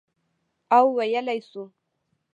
او 0.77 0.85
ویلای 0.97 1.39
شو، 1.49 1.63